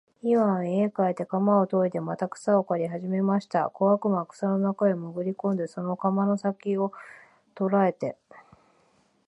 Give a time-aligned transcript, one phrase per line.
[0.23, 3.69] イワンは家へ帰って鎌をといでまた草を刈りはじめました。
[3.69, 6.91] 小悪魔は草の中へもぐり込んで、その鎌の先きを
[7.53, 8.17] 捉えて、